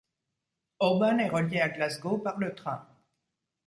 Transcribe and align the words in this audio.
Oban 0.79 1.19
est 1.19 1.29
relié 1.29 1.59
à 1.61 1.69
Glasgow 1.69 2.17
par 2.17 2.39
le 2.39 2.55
train. 2.55 2.87